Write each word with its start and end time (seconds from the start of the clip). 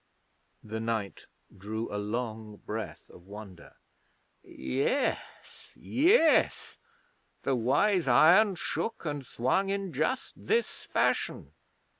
The 0.63 0.79
knight 0.79 1.27
drew 1.55 1.93
a 1.93 1.99
long 1.99 2.55
breath 2.57 3.11
of 3.11 3.27
wonder. 3.27 3.75
'Yes, 4.41 5.19
yes! 5.75 6.79
The 7.43 7.55
Wise 7.55 8.07
Iron 8.07 8.55
shook 8.55 9.05
and 9.05 9.23
swung 9.23 9.69
in 9.69 9.93
just 9.93 10.33
this 10.35 10.67
fashion. 10.67 11.51